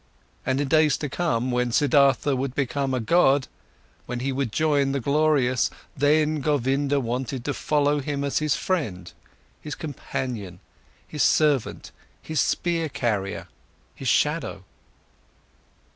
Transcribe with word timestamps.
And 0.47 0.59
in 0.59 0.67
days 0.67 0.97
to 0.97 1.09
come, 1.09 1.51
when 1.51 1.71
Siddhartha 1.71 2.33
would 2.35 2.55
become 2.55 2.95
a 2.95 2.99
god, 2.99 3.47
when 4.07 4.19
he 4.19 4.31
would 4.31 4.51
join 4.51 4.93
the 4.93 4.99
glorious, 4.99 5.69
then 5.95 6.41
Govinda 6.41 6.99
wanted 6.99 7.45
to 7.45 7.53
follow 7.53 7.99
him 7.99 8.23
as 8.23 8.39
his 8.39 8.55
friend, 8.55 9.13
his 9.61 9.75
companion, 9.75 10.59
his 11.07 11.21
servant, 11.21 11.91
his 12.19 12.41
spear 12.41 12.89
carrier, 12.89 13.47
his 13.93 14.07
shadow. 14.07 14.63